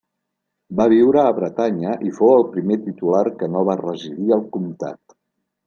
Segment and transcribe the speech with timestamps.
[0.79, 5.19] Va viure a Bretanya i fou el primer titular que no va residir al comtat.